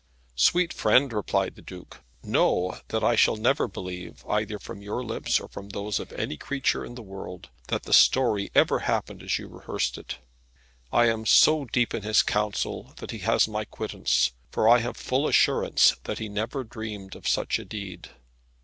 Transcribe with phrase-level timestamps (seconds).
[0.35, 5.39] "Sweet friend," replied the Duke, "know that I shall never believe either from your lips
[5.39, 9.37] or from those of any creature in the world that the story ever happened as
[9.37, 10.17] you rehearsed it.
[10.91, 14.97] I am so deep in his counsel that he has my quittance, for I have
[14.97, 18.09] full assurance that he never dreamed of such a deed.